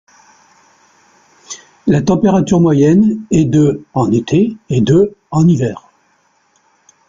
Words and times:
La 1.85 2.01
température 2.01 2.59
moyenne 2.59 3.23
y 3.29 3.41
est 3.41 3.45
de 3.45 3.85
en 3.93 4.11
été 4.11 4.57
et 4.71 4.81
de 4.81 5.15
en 5.29 5.47
hiver. 5.47 5.89